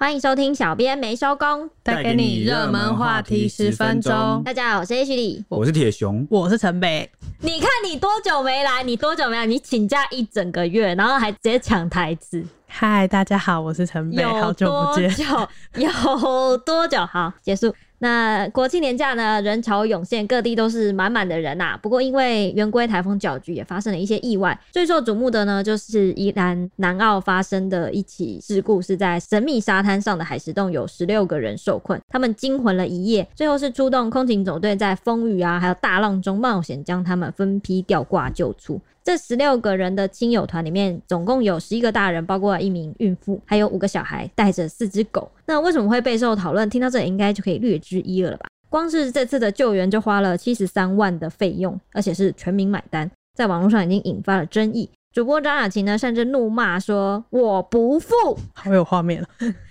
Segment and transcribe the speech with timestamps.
[0.00, 4.42] 欢迎收听小编没收工，带给你热门话题十分钟。
[4.42, 7.06] 大家好，我是 H 李，我是铁熊，我是陈北。
[7.40, 8.82] 你看你多久没来？
[8.82, 9.44] 你多久没来？
[9.44, 12.42] 你请假一整个月，然后还直接抢台词。
[12.66, 15.14] 嗨，大家好，我是陈北，好久不见。
[15.74, 17.04] 有多久？
[17.04, 17.74] 好，结束。
[18.02, 21.76] 那国庆年假呢，人潮涌现，各地都是满满的人呐、啊。
[21.82, 24.58] 不过因为圆规台风搅局，也发生了一些意外。
[24.72, 38.80] 最受瞩目的呢，就是宜兰南澳发生的一起事故，是在神秘沙滩上的海蚀洞，有十六个人受困，他们惊魂了一夜，最后是出动空警总队，在风雨啊还有大浪中冒险，将他们分批吊挂救出。
[39.10, 45.28] 这十六个人的亲友团里面，总共有十一个大人，包括一名孕妇，还有五个小孩，带着四只狗。
[45.46, 46.70] 那为什么会备受讨论？
[46.70, 48.46] 听到这里应该就可以略知一二了吧？
[48.68, 54.88] 光是这次的救援就花了七十三万的费用，而且是全民买单，在网络上已经引发了争议。
[55.12, 58.14] 主播张雅琴呢，甚至怒骂说：“我不付。”
[58.54, 59.28] 好有画面了。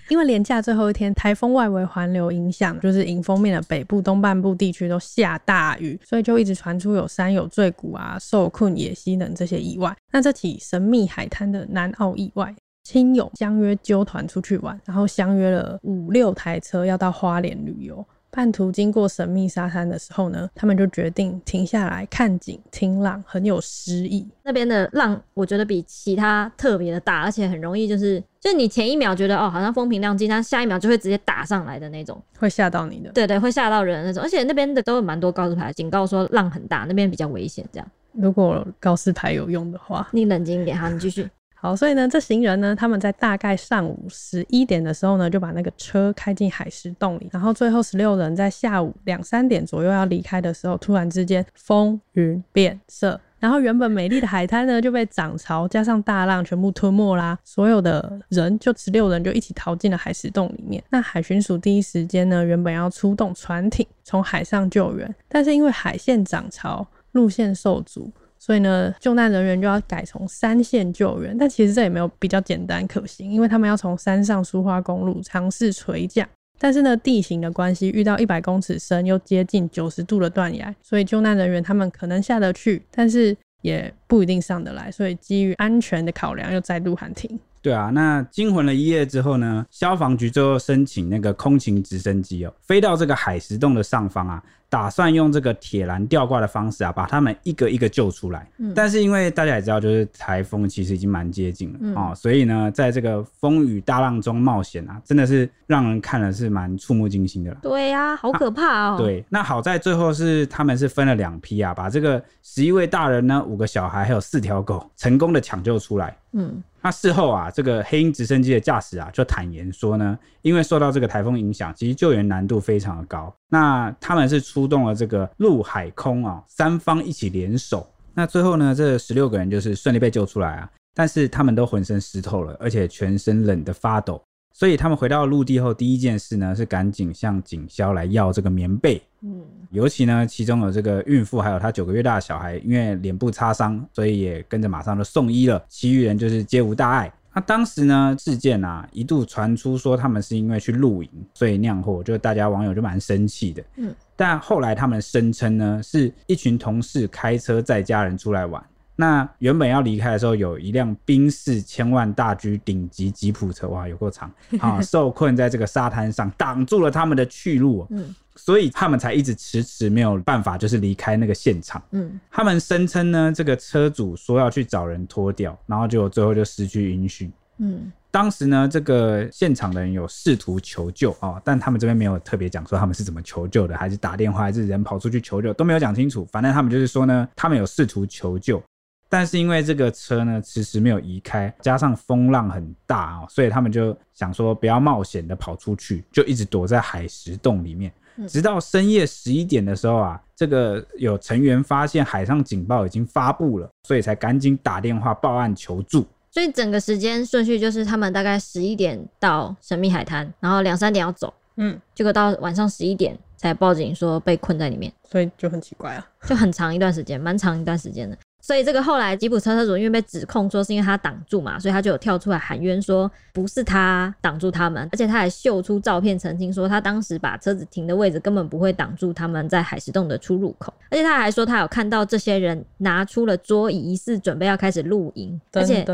[0.09, 9.95] 因为连假最后一天，台风外围环流影响，就是迎风面的北部、东半部地区都下大雨，所以就一直传出有山有坠谷啊、受困野溪等这些意外。
[10.11, 18.05] 那这起神秘海滩的南澳意外，亲友相约揪团出去玩，然后相约了五六台车要到花莲旅游。
[18.31, 24.27] 半途经过神秘沙滩的时候呢，他们就决定停下来看景、听浪，很有诗意。
[24.43, 33.11] 那边的浪，我觉得比其他特别的大，而且很容易就是，就你前一秒觉得哦，好像风平浪静，但下一秒就会直接打上来的那种，会吓到你的。
[33.11, 34.21] 对，对对，会吓到人的那种。
[34.21, 37.65] 而且那边的都有蛮多告示牌，警告说浪很大，那边比较危险。
[37.71, 41.27] 这样，如果告示牌有用的话，你冷静一点哈，你继续。
[41.61, 60.81] 好，所以呢，这行人呢，他们在大概上午十一点的时候呢，就把那个车开进海蚀洞里，然后最后十六人在下午两三点左右要离开的时候，突然之间风云变色，然后原本美丽的海滩呢就被涨潮加上大浪全部吞没啦，所有的人就十六人就一起逃进了海蚀洞里面。
[60.89, 68.09] 那海巡署第一时间呢，原本要出动船艇从海上救援，但是因为海线涨潮，路线受阻。
[68.39, 76.25] 所以呢，救难人员就要改从山线救援，但其实这也没有比较简单可行，因为他们要从山上苏花公路尝试垂降，
[76.57, 87.37] 但是呢，地形的关系，遇到一百公尺深又接近九十度的断崖，所以救难人员他们可能下得去，但是也不一定上得来，所以基于安全的考量，又再度喊停。
[87.61, 94.41] 对啊，那惊魂了一夜之后呢，消防局最后申请那个空勤直升机哦，飞到这个海蚀洞的上方啊。
[94.69, 98.47] 打算用这个铁栏吊挂的方式啊，把他们一个一个救出来。
[98.59, 107.57] 嗯，但是因为大家也知道，就是台风其实已经蛮接近了啊、嗯哦，所以呢，在这个风雨大浪中冒险啊，真的是让人看了是蛮触目惊心的了。
[107.63, 108.97] 对呀、啊，好可怕哦。
[108.97, 116.15] 对，那好在最后是他们是分了两批啊，把这个十一位大人呢、五个小孩还有四条狗成功的抢救出来。
[116.33, 116.63] 嗯。
[116.81, 123.33] 那事后啊，这个黑鹰直升机的驾驶啊，就坦言说呢，因为受到这个台风影响，其实救援难度非常的高。
[123.49, 127.85] 那他们是出动了这个陆海空啊三方一起联手。
[128.13, 134.21] 那最后呢，这十六个人就是顺利被救出来啊，但是他们都浑身湿透了，而且全身冷得发抖。
[134.59, 139.01] 所以他们回到陆地后，第一件事呢是赶紧向警消来要这个棉被。
[139.21, 145.63] 嗯，尤其呢，其中有这个孕妇，还有她九个月大的小孩，因为脸部擦伤，所以也跟着马上就送医了。
[145.69, 147.09] 其余人就是皆无大碍。
[147.33, 153.63] 那当时呢，事件啊一度传出说他们是因为去露营，所以酿祸，就大家网友就蛮生气的。
[153.77, 158.61] 嗯，但后来他们声称呢，是一群同事开车载家人出来玩。
[158.99, 164.29] 那原本要离开的时候，有一辆宾士千万大 G 顶级吉普车，哇，有够长。
[164.59, 164.81] 啊！
[164.81, 188.61] 受困在这个沙滩上，挡住了他们的去路，嗯，所以他们才一直迟迟没有办法，就是离开那个现场，嗯，他们声称呢，这个车主说要去找人脱掉，然后就最后就失去音讯，嗯，当时呢，这个现场的人有试图求救啊，但他们这边没有特别讲说他们是怎么求救的，还是打电话，还是人跑出去求救，都没有讲清楚，反正他们就是说呢，他们有试图求救。
[189.09, 197.91] 但是因为这个车呢，迟迟没有移开，加上风浪很大哦，所以他们就想说不要冒险的跑出去，就一直躲在海石洞里面。
[198.27, 206.05] 直到深夜十一点的时候啊，这个有成员发现海上警报已经发布了，所以才赶紧打电话报案求助。
[206.29, 218.15] 所以整个时间顺序就是他们大概十一点到神秘海滩，然后两三点要走，嗯，结果到晚上十一点才报警说被困在里面，所以就很奇怪啊，就很长一段时间，蛮长一段时间的。
[218.41, 235.85] 所以这个后来吉普车车主因为被指控说是因为他挡住嘛，所以他就有跳出来喊冤说不是他挡住他们，而且他还秀出照片澄清说他当时把车子停的位置根本不会挡住他们在海石洞的出入口，而且他还说他有看到这些人拿出了桌椅，疑似准备要开始露营，而且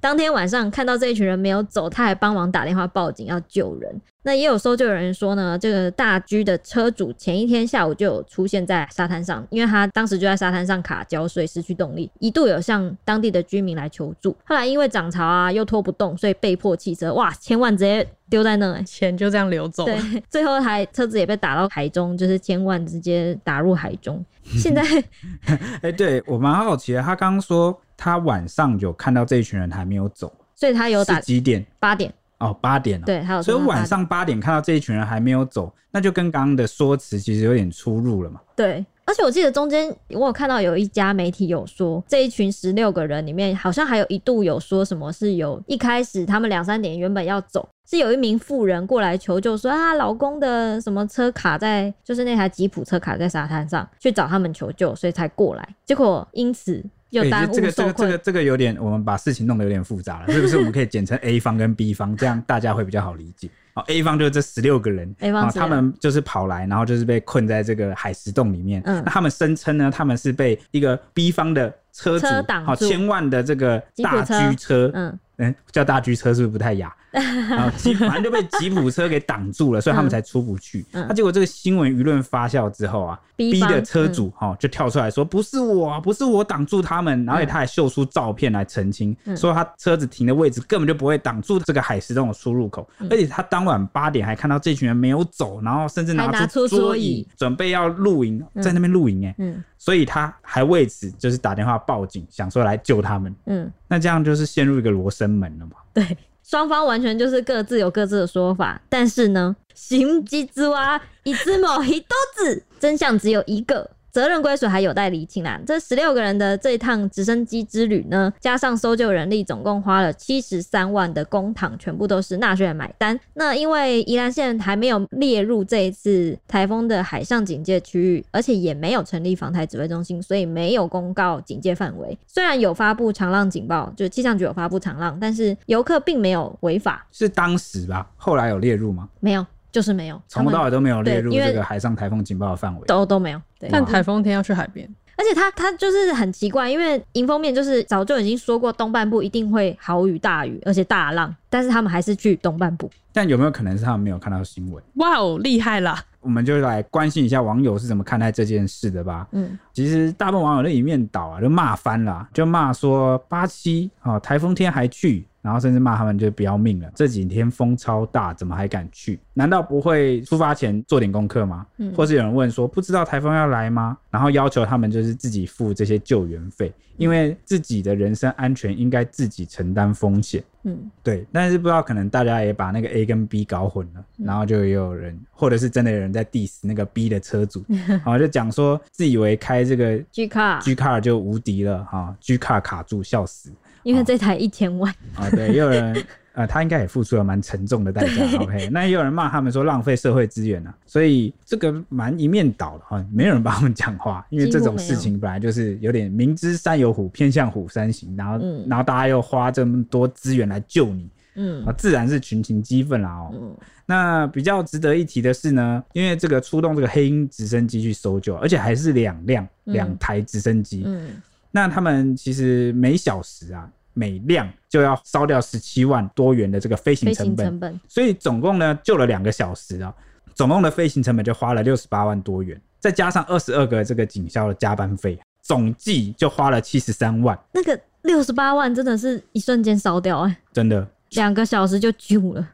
[0.00, 4.00] 当天晚上看到这一群人没有走，他还帮忙打电话报警要救人。
[4.26, 14.34] 那也有搜救人说呢，这个大 G 的车主前一天下午就有出现在沙滩上，因为他当时就在沙滩上卡胶，所以失去动力，一度有向当地的居民来求助。
[14.44, 17.12] 后来因为涨潮啊，又拖不动，所以被迫弃车。
[17.12, 19.94] 哇，千万直接丢在那，钱就这样流走了。
[19.94, 24.24] 对， 最后还车子也被打到海中，就是千万直接打入海中。
[24.42, 24.82] 现在，
[25.46, 31.64] 哎、欸，对我蛮好奇的，他刚刚说他晚上有看到这一群人还没有走，所以他有打几点？
[31.78, 32.10] 八点。
[32.44, 38.40] 哦，八点了，对，还有，所以晚上八点看到这一群人还没有走，那就跟刚刚的说辞其实有点出入了嘛。
[38.54, 56.84] 对，而且我记得中间我有看到有一家媒体有说，这一群十六个人里面，好像还有一度有说什么是有一开始他们两三点原本要走，是有一名妇人过来求救说啊，老公的什么车卡在，就是那台吉普车卡在沙滩上，去找他们求救，所以才过来，结果因此。
[57.22, 60.56] 对，这个这个这个这个有点，我们把事情弄得有点复杂了，是不是？
[60.58, 63.48] 我们可以简称 A 方跟 B 方，这样大家会比较好理解。
[63.74, 68.80] 哦，A 方就是这十六个人，A 方他们就是跑来，然后就是被困在这个海石洞里面。
[68.84, 72.26] 嗯，那他们声称呢，他们是被一个 B 方的车主，
[72.64, 76.94] 好千万的这个大 G 车，嗯嗯，叫大 G 车是不是不太雅？
[77.14, 80.84] 然后吉反正就被吉普车给挡住了，所以他们才出不去。
[80.90, 103.34] 那、嗯啊、结果这个新闻舆论发酵之后啊逼的车主哈、嗯、就跳出来说：“不是我，不是我挡住他们。”然后他还秀出照片来澄清，嗯、说他车子停的位置根本就不会挡住这个海石洞的出入口，嗯、而且他当晚八点还看到这群人没有走，然后甚至拿出桌椅准备要露营，在那边露营哎，嗯，所以他还为此就是打电话报警，想说来救他们。
[103.46, 105.76] 嗯，那这样就是陷入一个罗生门了嘛？
[105.92, 106.04] 对。
[106.46, 113.90] 双方完全就是各自有各自的说法，但是呢，心机之蛙一只猫一兜子，真相只有一个。
[114.14, 115.60] 责任归属还有待厘清啦。
[115.66, 123.18] 这十六个人的这一趟直升机之旅呢，加上搜救人力，总共花了七十三万的公帑，全部都是纳税人买单。
[123.32, 132.16] 那因为宜兰县还没有列入这一次台风的海上警戒区域，而且也没有成立防台指挥中心，所以没有公告警戒范围。
[132.28, 137.04] 虽然有发布长浪警报，就气象局有发布长浪，但是游客并没有违法。
[137.10, 138.08] 是当时吧？
[138.16, 139.08] 后来有列入吗？
[139.18, 139.44] 没有。
[139.74, 143.42] 就是没有，从头到尾都没有列入这个海上台风警报的范围，都都没有。
[143.58, 152.88] 对，但台风天要去海边，而且他他就是很奇怪，因为迎风面就是早就已经说过东半部一定会豪雨大雨，而且大浪，但是他们还是去东半部。
[153.12, 154.80] 但有没有可能是他们没有看到新闻？
[154.94, 156.00] 哇哦，厉害啦！
[156.20, 159.26] 我们就来关心一下网友是怎么看待这件事的吧。
[159.32, 165.26] 嗯，其实大部分网友都一面倒啊，就骂翻了，就骂说八七啊，台风天还去。
[165.44, 169.20] 然后甚至骂他们就不要命了，这几天风超大，怎么还敢去？
[169.34, 171.66] 难道不会出发前做点功课吗？
[171.76, 173.98] 嗯，或是有人问说，不知道台风要来吗？
[174.10, 180.42] 然后要求他们就是自己付这些救援费，因为自己的人身安全应该自己承担风险。
[180.62, 181.26] 嗯，对。
[181.30, 192.62] 但是不知道可能大家也把那个 A 跟 B 搞混了，然后就也有人，或者是真的有人在 diss 那个 B 的车主， 然后就讲说自以为开这个 G car G car 就无敌了哈，G car
[192.62, 193.52] 卡住笑死。
[193.84, 194.92] 因为这台一千万。
[195.14, 196.04] 啊、哦哦，对，也有人
[196.34, 198.38] 呃，他应该也付出了蛮沉重的代价。
[198.40, 213.30] OK，那也有人骂他们说浪费社会资源啊，所以这个蛮一面倒的哈，没有人帮他们讲话，因为这种事情本来就是有点明知山有虎，偏向虎山行，然后、嗯、然后大家又花这么多资源来救你，嗯，啊自然是群情激愤啦哦。
[213.32, 221.06] 嗯、那比较值得一提的是呢，因为这个出动这个黑鹰直升机去搜救，而且还是两辆两台直升机，嗯。
[221.06, 221.22] 嗯
[221.56, 229.94] 那他们其实每小时啊，每辆就要烧掉十七万多元的这个飞行成本，成本，所以总共呢救了两个小时啊，
[230.34, 237.38] 总共的飞行成本就花了六十八万多元，再加上二十二个这个警校的加班费，总计就花了七十三万。
[237.52, 242.44] 那个六十八万真的是一瞬间烧掉哎、欸，真的，两个小时就救了，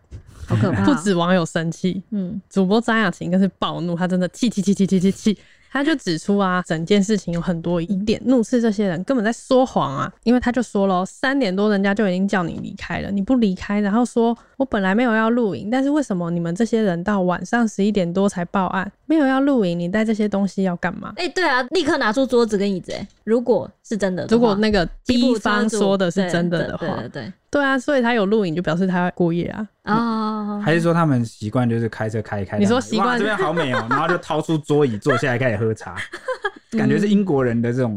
[0.46, 0.84] 好可怕！
[0.84, 5.38] 不止网友生气，嗯，主播张雅琴更是暴怒，他真的气气气气气气气。
[5.72, 10.12] 他就指出啊，整件事情有很多疑点，怒斥这些人根本在说谎啊！
[10.24, 18.90] 因为他就说了，三点多人家就已经叫你离开了，你不离开，然后说我本来没有要录影，但是为什么你们这些人到晚上十一点多才报案？
[19.10, 21.12] 没有要露营，你带这些东西要干嘛？
[21.16, 22.92] 哎、欸，对啊，立刻拿出桌子跟椅子。
[22.92, 29.68] 哎，如果是真的，如果那个地方说的是真的的话，对对，啊，所以他有录影就表示他要过夜啊。
[29.86, 32.56] 哦，还是说他们习惯就是开车开一开？
[32.56, 35.96] 你说习惯这边好美哦、喔，然后就掏出桌椅坐下来开始喝茶，
[36.78, 37.96] 感觉是英国人的这种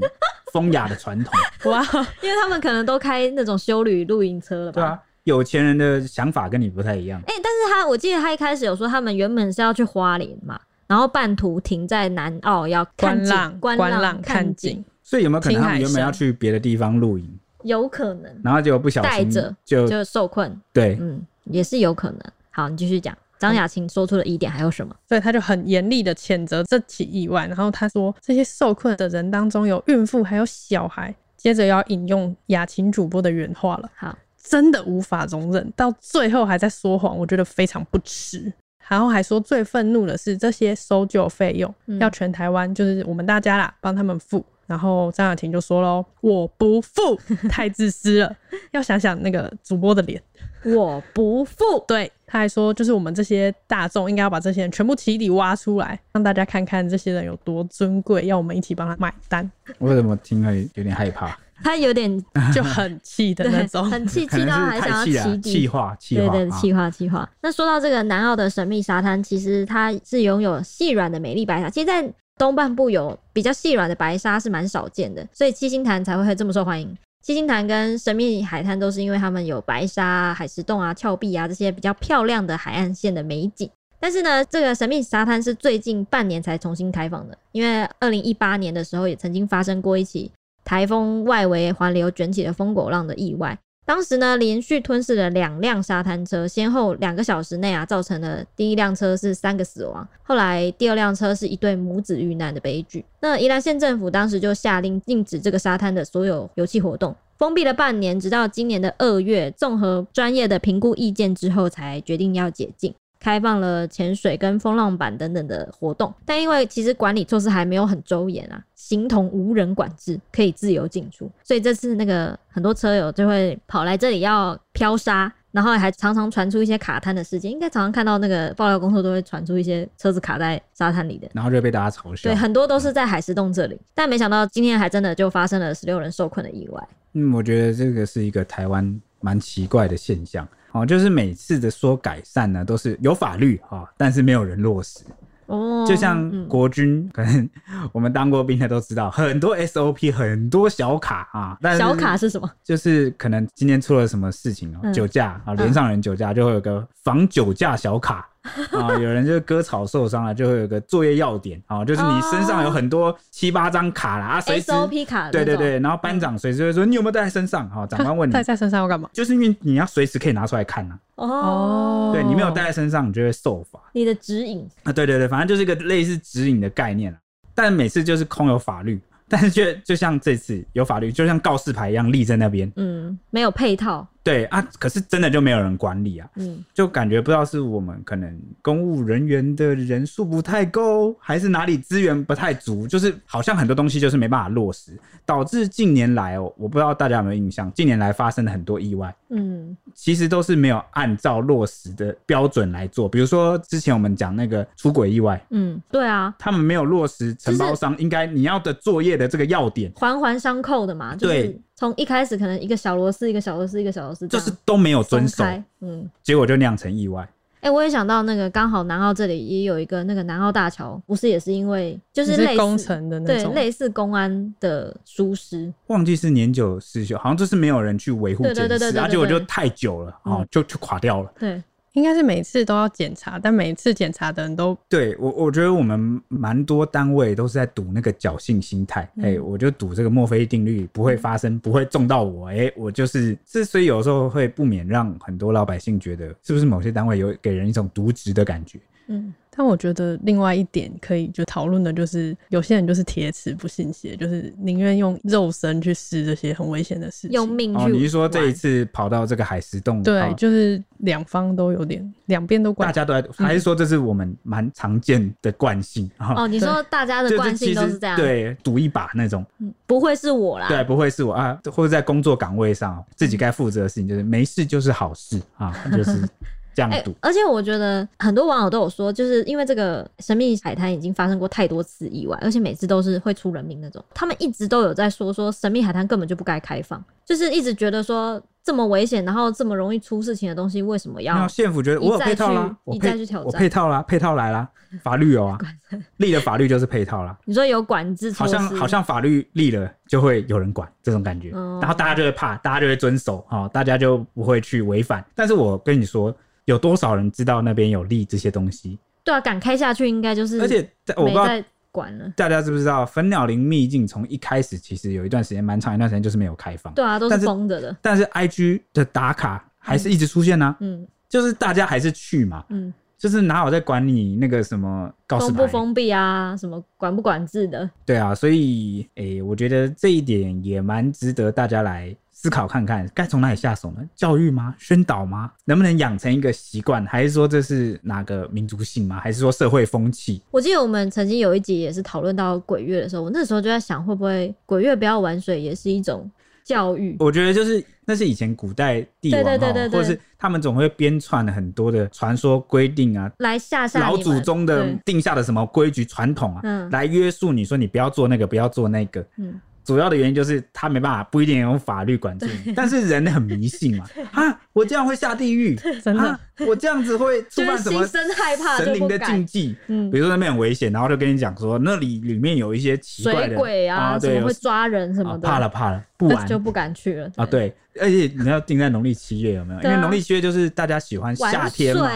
[0.52, 1.32] 风雅的传统。
[1.72, 1.80] 哇，
[2.24, 4.82] 因为他们可能都开那种修旅露营车了吧？
[4.82, 7.22] 对啊，有钱人的想法跟你不太一样。
[7.28, 14.84] 哎、欸，但是他我记得他一开始有说，他们原本是要去花莲嘛，然后半途停在南澳要看观浪，观浪看景。
[15.02, 17.40] 所以有没有可能他们原本要去别的地方露营？
[17.64, 18.32] 有可能。
[18.44, 20.60] 然后就不小心带着就就受困。
[20.72, 22.20] 对，嗯，也是有可能。
[22.50, 23.18] 好，你继续讲。
[23.40, 24.96] 张雅琴说出了疑点，还有什么？
[25.08, 27.46] 所以他就很严厉的谴责这起意外。
[27.48, 31.14] 然后他说，这些受困的人当中有孕妇，还有小孩。
[31.36, 33.92] 接着要引用雅琴主播的原话了。
[33.96, 38.54] 好，真的无法容忍，到最后还在说谎，我觉得非常不齿。
[38.88, 44.44] 然后还说最愤怒的是这些搜救费用、嗯、要全台湾，就是我们大家啦，帮他们付。
[44.66, 48.36] 然后张雅婷就说喽：“我不付， 太自私了。
[48.72, 50.22] 要想想那个主播的脸，
[50.64, 51.84] 我不付。
[51.86, 59.50] 对，他还说，就是我们这些大众应该要把这些人全部起底挖出来，让大家看看这些人有多尊贵，要我们一起帮他买单。
[59.80, 61.38] 为什么听了有点害怕？
[61.64, 67.30] 他有点就很气的那种， 很气，气到还想要起底，气话，气话，对对，气话，气话。
[67.42, 72.14] 那说到这个南澳的神秘沙滩，其实它是拥有细软的美丽白沙，其实在。
[72.36, 76.98] 东半部有比较细软的白沙是蛮少见的，所以七星潭才会会这么受欢迎。
[77.22, 83.70] 七星潭跟神秘海滩都是因为他们有白沙、海蚀洞啊、峭壁啊这些比较漂亮的海岸线的美景。
[84.00, 90.32] 但是呢，这个神秘沙滩是最近半年才重新开放的，因为二零一八年的时候也曾经发生过一起
[90.64, 93.58] 台风外围环流卷起的疯狗浪的意外。
[93.86, 103.04] 当时呢，连续吞噬了两辆沙滩车，先后两个小时内啊，造成了第一辆车是三个死亡，后来第二辆车是一对母子遇难的悲剧。
[103.20, 112.96] 那宜兰县政府当时就下令禁止这个沙滩的所有游憩活动，封闭了半年，直到今年的二月，综合专业的评估意见之后，才决定要解禁。
[113.24, 132.30] 开放了潜水跟风浪板等等的活动，但因为其实管理措施还没有很周严啊，形同无人管制，可以自由进出，所以这次那个很多车友就会跑来这里要漂沙，然后还常常传出一些卡滩的事件，应该常常看到那个爆料公司都会传出一些车子卡在沙滩里的，然后就被大家嘲笑。
[132.30, 136.88] 对，很多都是在海石洞这里，但没想到今天还真的就发生了十六人受困的意外。
[137.14, 140.46] 嗯，我觉得这个是一个台湾蛮奇怪的现象。
[140.74, 145.00] 哦，就是每次的说改善呢，都是有法律哈，但是没有人落实。
[145.46, 147.50] 哦，就像国军，可能
[147.92, 151.58] 我们当过兵的都知道，很多 SOP，很多小卡啊。
[151.62, 152.50] 但是小卡是什么？
[152.64, 158.28] 就是可能今天出了什么事情哦，酒驾啊，连上人酒驾就会有个防酒驾小卡。
[158.72, 167.70] 啊，有人就是割草受伤了，就会有个作业要点啊，就是你身上有很多七八张卡啦，啊，随时 SOP 卡，对对对，然后班长随时会说你有没有带在身上？
[167.70, 169.10] 好，长官问你 带在身上要干嘛？
[169.14, 170.98] 就是因为你要随时可以拿出来看呐。
[171.16, 173.80] 哦，对，你没有带在身上，你就会受罚。
[173.94, 177.16] 你的指引啊，对对对，反正就是一个类似指引的概念，
[177.56, 179.00] 但每次就是空有法律。
[179.30, 184.06] 但是却就像这次有法律，就像告示牌一样立在那边，嗯，没有配套。
[184.24, 211.62] 对啊，可是真的就没有人管理啊，嗯，就感觉不知道是我们可能公务人员的人数不太够，还是哪里资源不太足，就是好像很多东西就是没办法落实，导致近年来哦，我不知道大家有没有印象，近年来发生了很多意外，嗯，其实都是没有按照落实的标准来做，比如说之前我们讲那个出轨意外，嗯，对啊，他们没有落实承包商应该你要的作业的这个要点，环环相扣的嘛，就是、对。
[211.84, 215.44] 从一开始可能一个小螺丝一个小螺丝一个小螺丝，就是都没有遵守，
[215.82, 217.28] 嗯，结果就酿成意外。
[217.60, 231.62] 哎、欸，我也想到那个刚好南澳这里也有一个那个南澳大桥，不是也是因为就是类似工程的那种，对，类似公安的疏失，忘记是年久失修，好像就是没有人去维护检视，而且我就太久了，哦、嗯，就就垮掉了，对。
[231.94, 239.02] 应该是每次都要检查，但每次检查的人都对我，我觉得我们蛮多单位都是在赌那个侥幸心态。
[239.02, 242.48] 哎、嗯欸，我就赌这个墨菲定律不会发生，不会中到我。
[242.48, 248.80] 哎、欸，我就是，之所以有时候会不免让很多老百姓觉得，是不是某些单位有给人一种渎职的感觉？
[249.08, 249.34] 嗯。
[249.56, 257.32] 但我觉得另外一点可以就讨论的就是，有些人就是铁齿不信邪，就是宁愿用肉身去试这些很危险的事情。
[257.32, 257.84] 用命去。
[257.84, 260.02] 哦，你是说这一次跑到这个海石洞？
[260.02, 262.88] 对，哦、就是两方都有点，两边都怪。
[262.88, 266.10] 大家都在，还是说这是我们蛮常见的惯性？
[266.18, 268.18] 哦，哦，你说大家的惯性都是这样？
[268.18, 269.46] 对，赌一把那种。
[269.60, 270.68] 嗯，不会是我啦。
[270.68, 276.28] 对，不会是我啊，或者在工作岗位上自己该负责的事情，就是没事就是好事啊，就是。
[276.76, 277.18] 这样赌、欸。
[277.22, 288.42] 而且我觉得很多网友都有说，就是因为这个神秘海滩已经发生过太多次意外，而且每次都是会出人命那种，他们一直都有在说说神秘海滩根本就不该开放，就是一直觉得说。
[288.66, 291.46] 这么危险，然后这么容易出事情的东西，为什么要？
[291.50, 293.14] 县府觉得我有配套啦，我配
[293.44, 294.70] 我配套啦，配套来啦，
[295.04, 295.58] 法律有啊，
[296.16, 297.38] 立了法律就是配套啦。
[297.44, 305.22] 你说有管制措施，好像好像法律立了就会有人管这种感觉，嗯、然后大家就会怕，大家就会遵守，哦，大家就不会去违反。
[305.36, 306.34] 但是我跟你说，
[306.66, 308.98] 有多少人知道那边有立这些东西？
[309.24, 311.48] 对啊，敢开下去应该就是，而且我不知道。
[311.94, 317.96] 管了，大家知不知道粉鸟林秘境从一开始其实有一段时间蛮长一段时间就是没有开放，对啊，都是封着的。
[318.02, 327.88] 但是 IG 的打卡还是一直出现呢、啊，嗯，就是大家还是去嘛，嗯，就是哪有在管你那个什么告示牌封不封闭啊，什么管不管制的？
[328.04, 332.16] 对啊，所以诶、欸，我觉得这一点也蛮值得大家来。
[332.44, 334.02] 思考看看该从哪里下手呢？
[334.18, 334.76] 教育吗？
[334.78, 335.50] 宣导吗？
[335.64, 337.06] 能不能养成一个习惯？
[337.06, 339.18] 还是说这是哪个民族性吗？
[339.18, 340.42] 还是说社会风气？
[340.52, 346.30] 我记得我们曾经有一集也是讨论到鬼月的时候，我那时候就在想，会不会鬼月不要玩水也是一种
[346.66, 347.16] 教育？
[347.18, 359.62] 我觉得就是那是以前古代帝王，对对对对，或者是他们总会编撰很多的传说规定啊，来吓吓老祖宗的定下的什么规矩传统啊，嗯，来约束你说你不要做那个，不要做那个，嗯。
[359.84, 364.06] 主要的原因就是他没办法，不一定用法律管制你，但是人很迷信嘛。
[364.32, 369.76] 啊，我这样会下地狱， 真的，我这样子会触犯什么神灵的禁忌？
[369.88, 375.48] 嗯，比如说那边很危险，然后就跟你讲说那里里面有一些奇怪的水鬼啊，对，会抓人什么的。
[375.48, 377.46] 怕了怕了，不玩就不敢去了啊。
[377.46, 379.82] 对，而且你要定在农历七月有没有？
[379.82, 382.10] 因为农历七月就是大家喜欢夏天嘛，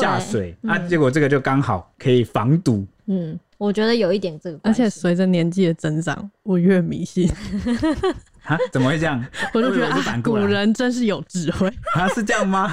[0.00, 2.86] 下水啊，结果这个就刚好可以防堵。
[3.06, 3.38] 嗯。
[3.58, 7.30] 我觉得有一点这个，而且随着年纪的增长，我越迷信。
[8.44, 8.56] 啊？
[8.70, 9.24] 怎么会这样？
[9.52, 12.06] 我就觉得啊，古人真是有智慧 啊！
[12.14, 12.70] 是这样吗？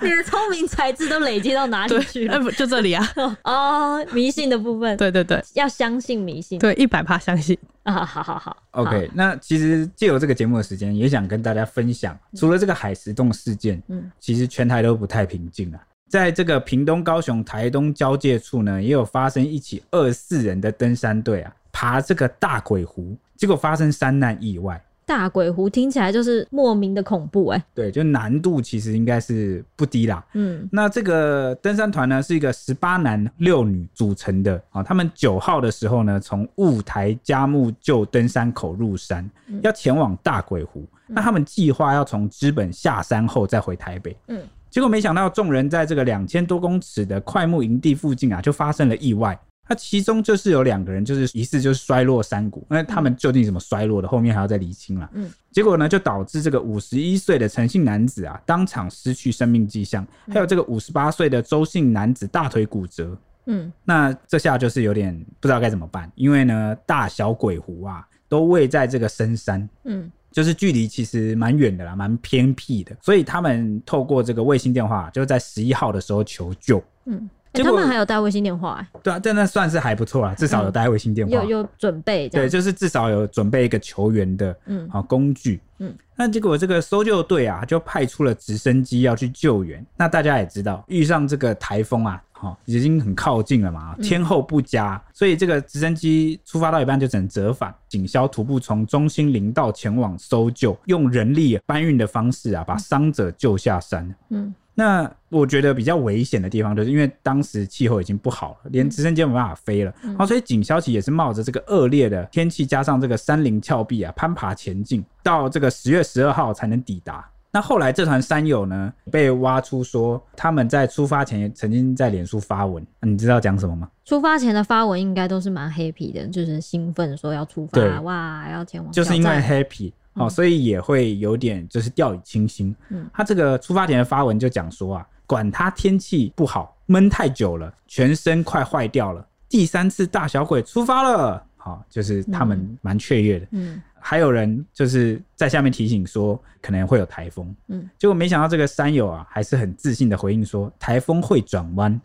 [0.00, 2.40] 你的聪明才智都累积到哪里去了？
[2.40, 3.08] 不就这里啊？
[3.44, 8.04] 哦，迷信的部分，对对对，要相信迷信，对，一百趴相信啊！
[8.04, 9.08] 好好好，OK。
[9.14, 15.78] 那其实借由这个节目的时间，也想跟大家分享，除了这个海石洞事件，嗯，其实全台都不太平静啊。
[16.12, 24.78] 在这个屏东、高雄、台东交界处呢，也有发生一起二四人的登山队啊，爬这个大鬼湖，结果发生山难意外。
[25.06, 27.64] 大鬼湖听起来就是莫名的恐怖哎、欸。
[27.74, 30.22] 对，就难度其实应该是不低啦。
[30.34, 34.82] 嗯，那这个登山团呢，是一个十八男六女组成的啊。
[34.82, 39.26] 他们九号的时候呢，从雾台佳木旧登山口入山，
[39.62, 40.86] 要前往大鬼湖。
[41.08, 44.14] 嗯、那他们计划要从资本下山后再回台北。
[44.28, 44.42] 嗯。
[44.72, 49.38] 结果没想到，众人在这个两千多公尺的快木营地附近啊，就发生了意外。
[49.68, 52.66] 那其中就是有两个人，就是疑似就是摔落山谷。
[52.70, 55.10] 那他们究竟怎么摔落的，后面还要再厘清了。
[55.12, 63.14] 嗯，结果呢，就导致这个五十一岁的陈姓男子啊，当场失去生命迹象，还有这个五十八岁的周姓男子大腿骨折。
[63.44, 69.68] 嗯，那这下就是有点不知道该怎么办，因为呢，大小鬼湖啊，都位在这个深山。
[69.84, 70.10] 嗯。
[70.32, 76.82] 就是距离其实蛮远的啦，蛮偏僻的，所以他们透过这个卫星电话，就在十一号的时候求救。
[77.04, 79.00] 嗯，欸、他们还有带卫星电话、欸？
[79.02, 82.28] 对啊，但那算是还不错啊，至少有带卫星电话，嗯、有有准备。
[82.28, 85.60] 对，就是至少有准备一个求援的嗯好工具。
[85.78, 89.84] 嗯，那结果这个搜救队啊，就派出了直升机要去救援。
[89.96, 92.22] 那大家也知道，遇上这个台风啊。
[92.42, 97.72] 哦，已经很靠近了嘛，天候不佳，嗯、所以这个直升机出发到一半就只能折返。
[97.88, 104.12] 警消徒步从中心林道前往搜救，用人力搬运的方式啊，把伤者救下山。
[104.30, 109.94] 嗯，那我觉得比较危险的地方，就是因为当时气候已经不好了，连直升机都没办法飞了。
[110.02, 117.24] 嗯、哦，所以警消其实也是冒着这个恶劣的天气，加上这个山林峭壁啊，攀爬前进，到这个十月十二号才能抵达。
[117.54, 123.90] 那后来这团山友呢，被挖出说他们在出发前曾经在脸书发文，你知道讲什么吗？
[124.06, 132.74] 出发前的发文应该都是蛮 happy 的，就是兴奋说要出发，哇，要前往，就是因为 happy 哦，所以也会有点就是掉以轻心。
[132.88, 143.46] 嗯，他这个出发前的发文就讲说啊，管他天气不好，闷太久了，全身快坏掉了，第三次大小鬼出发了，好，就是他们蛮雀跃的。
[143.52, 143.74] 嗯。
[143.74, 152.00] 嗯还有人就是在下面提醒说可能会有台风，嗯，结果没想到这个山友啊还是很自信的回应说台风会转弯，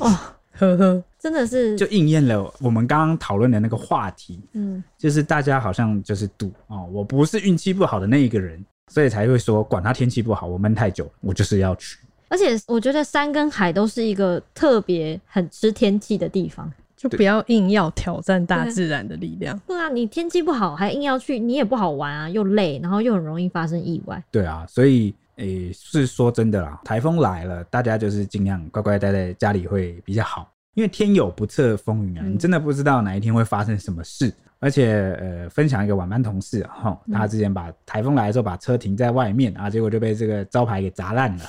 [0.00, 0.08] 哦，
[0.56, 11.98] 呵呵，真的是就应验了我们刚刚讨论的那个话题，嗯，就是大家好像就是赌哦，我不是运气不好的那一个人，所以才会说管他天气不好，我闷太久，我就是要去。
[12.28, 16.72] 而且我觉得山跟海都是一个特别很吃天气的地方。
[17.02, 19.58] 就不要硬要挑战大自然的力量。
[19.66, 24.22] 对啊，你天气不好还硬要去，你也不好玩啊，又累，然后又很容易发生意外。
[24.30, 34.32] 对啊，所以诶、欸，是说真的啦，台风来了，大家就是尽量乖乖待在家里会比较好，因为天有不测风云啊，你真的不知道哪一天会发生什么事。
[34.58, 41.44] 而且，呃，分享一个晚班同事哈，他之前把台风来的时候把车停在外面啊，结果就被这个招牌给砸烂了。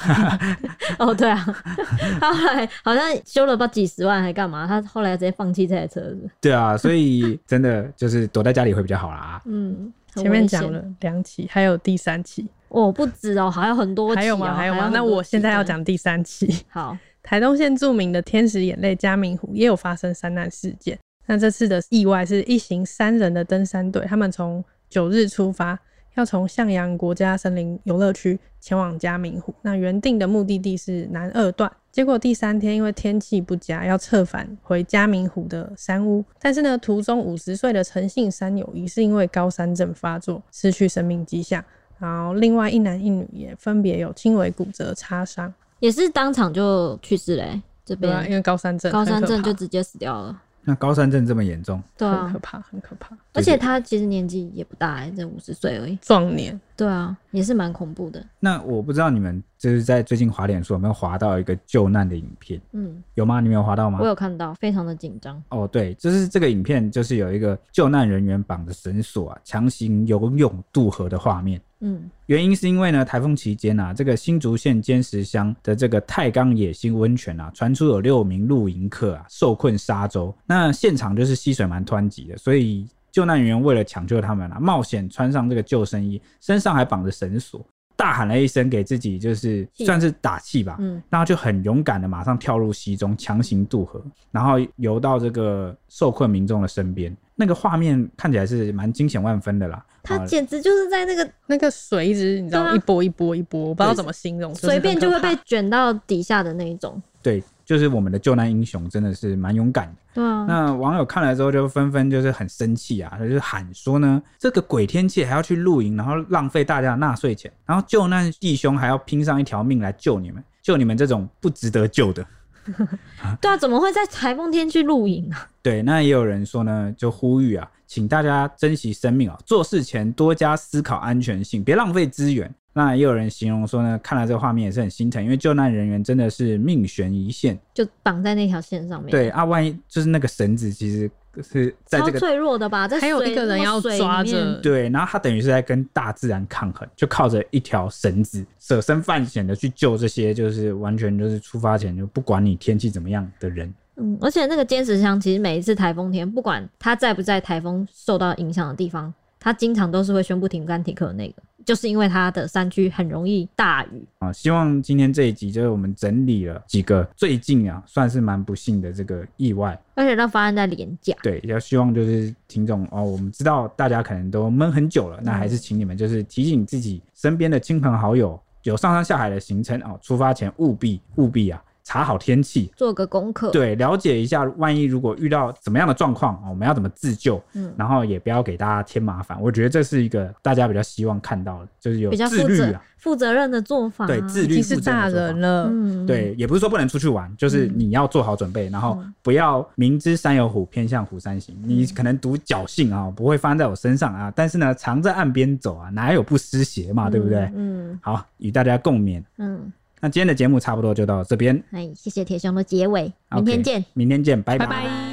[0.97, 1.45] 哦，对啊，
[2.19, 4.65] 他后来好像修了不几十万还干嘛？
[4.65, 6.27] 他后来直接放弃这台车子。
[6.41, 9.39] 对啊，所以真的就是躲在家里会比较好啦。
[9.45, 12.47] 嗯，前面讲了两起，还有第三起。
[12.69, 14.15] 哦，不止哦，还有很多。
[14.15, 14.55] 还有吗？
[14.55, 14.89] 还有吗？
[14.91, 16.65] 那我现在要讲第三起。
[16.67, 20.99] 好，台东县著名的天使眼泪嘉明湖也有发生山难事件。
[21.25, 25.79] 那这次的意外是一行三人的登山队，他们从九日出发，
[26.15, 29.55] 要从向阳国家森林游乐区前往嘉明湖。
[29.61, 36.23] 那原定的目的地是南二段，结果第三天因为天气不佳，要撤返回嘉明湖的山屋。
[36.41, 41.63] 但是呢，途中五十岁的陈姓山友疑是因为高山症发作，失去生命迹象。
[41.99, 47.61] 然后另外一男一女也分别有轻微骨折、擦伤，也是当场就去世嘞、欸。
[47.83, 50.41] 这边、啊、因为高山症，高山症就直接死掉了。
[50.61, 53.13] 那高山症这么严重，对啊，很可怕，很可怕。
[53.33, 56.57] 而且他其实年纪也不大、欸，才五十岁而已，壮年。
[56.77, 58.25] 对啊，也是蛮恐怖的。
[58.39, 62.61] 那我不知道你们就是在最近滑脸书有没有滑到一个救难的影片？
[62.71, 63.41] 嗯，有吗？
[63.41, 63.99] 你们有滑到吗？
[64.01, 65.43] 我有看到，非常的紧张。
[65.49, 71.59] 哦，对，就是这个影片，就是有一个救难人员绑着绳索啊，强行游泳渡河的画面。
[71.85, 87.59] 嗯，原因是因为呢，台风期间啊，这个新竹县尖石乡的这个太钢野心温泉啊，传出有六名露营客啊受困沙洲，那现场就是溪水蛮湍急的，所以救难人员为了抢救他们啊，冒险穿上这个救生衣，身上还绑着绳索，
[87.97, 97.13] 大喊了一声给自己就是算是打气吧，嗯，然后就很勇敢的马上跳入溪中，强行渡河，然后游到这个受困民众的身边。
[97.35, 107.01] 那个画面看起来是蛮惊险万分的啦，他简直就是在那个那个水一直你知道、啊、一波一波一波，我不知道怎么形容，随便就会被卷到底下的那一种。
[107.21, 109.93] 对，就是我们的救难英雄真的是蛮勇敢的。
[110.13, 122.23] 对啊，那网友看了之后就纷纷就是很生气啊，他就是喊说呢，这个鬼天气还要去露营，然后浪费大家的纳税钱，然后救难弟兄还要拼上一条命来救你们，救你们这种不值得救的。
[123.41, 125.49] 对啊，怎么会在台风天去露营啊？
[125.61, 132.53] 对，那也有人说呢，就呼吁啊，请大家珍惜生命啊，做事前多加思考安全性，别浪费资源。
[132.75, 139.11] 那也有人形容说呢，看了这个画面也是很心疼，因为救难人员真的是命悬一线，就绑在那条线上面。
[139.11, 141.09] 对啊，万一就是那个绳子，其实
[141.41, 142.87] 是在这个脆弱的吧？
[143.01, 153.73] 还有一个人要抓着，对，然后他等于是在跟大自然抗衡，就靠着一条绳子，舍身犯险的去救这些，就是完全就是出发前就不管你天气怎么样的人。
[153.95, 161.35] 嗯，而且那个坚持箱其实每一次台风天，不管他在不在台风受到影响的地方，他经常都是会宣布停班停课的那个。
[161.65, 164.31] 就是因为它的山区很容易大雨啊。
[164.31, 171.15] 希望今天这一集就是我们整理了几个最近啊算是蛮不幸的这个意外，而且都发生在连假。
[171.21, 181.63] 对，要希望就是听众哦，我们知道大家可能都闷很久了，那还是请你们就是提醒自己身边的亲朋好友，有上山下海的行程哦，出发前务必务必啊。
[181.83, 187.41] 查好天气，做个功课，对，了解一下，万一如果遇到怎么样的状况，我们要怎么自救？
[187.53, 189.39] 嗯，然后也不要给大家添麻烦。
[189.41, 194.07] 我觉得这是一个大家比较希望看到的，就是有自律啊，负责任的做法。
[194.07, 201.53] 对，自律，是大人了，嗯，对，也不是说不能出去玩，就是你要做好准备，然后不要明知山有虎，偏向虎山行。
[201.65, 207.51] 你可能赌侥幸啊，不会发生在我身上啊，但是呢，常在岸边走啊，哪有不湿鞋嘛，对不对？
[207.53, 209.21] 嗯，好，与大家共勉。
[209.37, 209.69] 嗯。
[210.03, 211.63] 那今天的节目差不多就到这边。
[211.71, 214.65] 哎，谢谢铁雄的结尾，明天见，okay, 明天见，拜拜。
[214.65, 215.12] 拜拜。